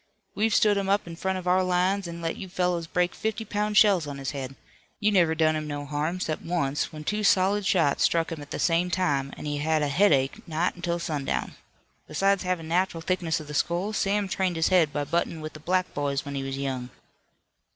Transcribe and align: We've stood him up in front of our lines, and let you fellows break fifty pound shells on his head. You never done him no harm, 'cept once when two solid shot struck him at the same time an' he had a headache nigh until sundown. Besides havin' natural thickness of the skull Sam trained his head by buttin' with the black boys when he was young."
We've 0.33 0.55
stood 0.55 0.77
him 0.77 0.89
up 0.89 1.05
in 1.05 1.15
front 1.15 1.37
of 1.37 1.47
our 1.47 1.61
lines, 1.63 2.07
and 2.07 2.23
let 2.23 2.35
you 2.35 2.49
fellows 2.49 2.87
break 2.87 3.13
fifty 3.13 3.45
pound 3.45 3.77
shells 3.77 4.07
on 4.07 4.17
his 4.17 4.31
head. 4.31 4.55
You 4.99 5.11
never 5.11 5.35
done 5.35 5.55
him 5.55 5.67
no 5.67 5.85
harm, 5.85 6.19
'cept 6.19 6.41
once 6.41 6.91
when 6.91 7.03
two 7.03 7.23
solid 7.23 7.67
shot 7.67 8.01
struck 8.01 8.31
him 8.31 8.41
at 8.41 8.49
the 8.49 8.57
same 8.57 8.89
time 8.89 9.31
an' 9.37 9.45
he 9.45 9.57
had 9.57 9.83
a 9.83 9.89
headache 9.89 10.41
nigh 10.47 10.71
until 10.73 10.97
sundown. 10.97 11.53
Besides 12.07 12.41
havin' 12.41 12.67
natural 12.67 13.01
thickness 13.01 13.39
of 13.39 13.45
the 13.45 13.53
skull 13.53 13.93
Sam 13.93 14.27
trained 14.27 14.55
his 14.55 14.69
head 14.69 14.91
by 14.91 15.03
buttin' 15.03 15.39
with 15.39 15.53
the 15.53 15.59
black 15.59 15.93
boys 15.93 16.25
when 16.25 16.33
he 16.33 16.41
was 16.41 16.57
young." 16.57 16.89